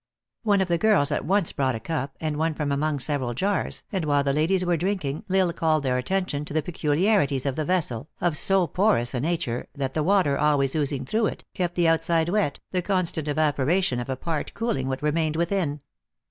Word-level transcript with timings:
219 0.45 0.49
One 0.49 0.61
of 0.65 0.67
the 0.67 0.81
girls 0.81 1.11
at 1.11 1.25
once 1.25 1.51
Brought 1.51 1.75
a 1.75 1.79
cup, 1.79 2.17
and 2.19 2.35
one 2.35 2.55
from 2.55 2.71
among 2.71 2.97
several 2.97 3.35
jars, 3.35 3.83
and, 3.91 4.03
while 4.03 4.23
the 4.23 4.33
ladies 4.33 4.65
were 4.65 4.75
drink 4.75 5.05
ing, 5.05 5.23
L 5.29 5.35
Isle 5.45 5.53
called 5.53 5.83
their 5.83 5.99
attention 5.99 6.43
to 6.45 6.55
the 6.55 6.63
peculiarities 6.63 7.45
of 7.45 7.55
the 7.55 7.65
vessel, 7.65 8.09
of 8.19 8.35
so 8.35 8.65
porous 8.65 9.13
a 9.13 9.19
nature, 9.19 9.67
that 9.75 9.93
the 9.93 10.01
water, 10.01 10.39
always 10.39 10.75
oozing 10.75 11.05
through 11.05 11.27
it, 11.27 11.43
kept 11.53 11.75
the 11.75 11.87
outside 11.87 12.29
wet, 12.29 12.59
the 12.71 12.81
constant 12.81 13.27
evaporation 13.27 13.99
of 13.99 14.09
a 14.09 14.15
part 14.15 14.55
cooling 14.55 14.87
what 14.87 15.03
remained 15.03 15.35
within. 15.35 15.81